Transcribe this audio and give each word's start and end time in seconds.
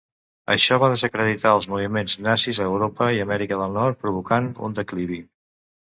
Això 0.53 0.77
va 0.83 0.87
desacreditar 0.93 1.51
els 1.57 1.67
moviments 1.73 2.17
nazis 2.29 2.61
a 2.63 2.67
Europa 2.71 3.11
i 3.19 3.21
Amèrica 3.27 3.61
del 3.63 3.77
Nord, 3.79 4.01
provocant 4.07 4.49
un 4.69 4.79
declivi. 4.81 5.21